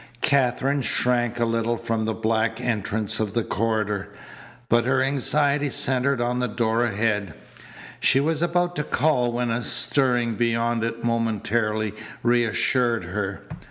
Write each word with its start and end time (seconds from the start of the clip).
Katherine 0.23 0.81
shrank 0.81 1.39
a 1.39 1.45
little 1.45 1.77
from 1.77 2.05
the 2.05 2.13
black 2.15 2.59
entrance 2.59 3.19
of 3.19 3.35
the 3.35 3.43
corridor, 3.43 4.09
but 4.67 4.85
her 4.85 4.99
anxiety 5.03 5.69
centred 5.69 6.19
on 6.19 6.39
the 6.39 6.47
door 6.47 6.83
ahead. 6.83 7.35
She 7.99 8.19
was 8.19 8.41
about 8.41 8.75
to 8.77 8.83
call 8.83 9.31
when 9.31 9.51
a 9.51 9.61
stirring 9.61 10.33
beyond 10.33 10.83
it 10.83 11.03
momentarily 11.03 11.93
reassured 12.23 13.03
her. 13.03 13.43